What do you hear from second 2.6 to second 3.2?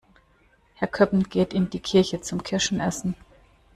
essen.